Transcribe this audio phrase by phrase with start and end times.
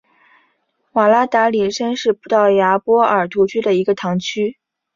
[0.93, 4.57] 瓦拉达里什是葡萄牙波尔图区的一个堂区。